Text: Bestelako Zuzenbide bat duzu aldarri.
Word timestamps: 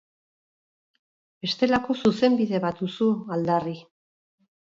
Bestelako 1.47 1.97
Zuzenbide 2.07 2.63
bat 2.65 2.81
duzu 2.85 3.11
aldarri. 3.37 3.77